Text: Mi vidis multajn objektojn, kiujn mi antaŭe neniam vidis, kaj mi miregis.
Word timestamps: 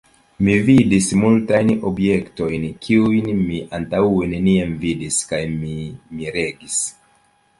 Mi 0.45 0.53
vidis 0.67 1.09
multajn 1.23 1.67
objektojn, 1.89 2.63
kiujn 2.87 3.29
mi 3.41 3.59
antaŭe 3.79 4.31
neniam 4.33 4.73
vidis, 4.85 5.19
kaj 5.33 5.43
mi 5.59 5.75
miregis. 6.21 6.81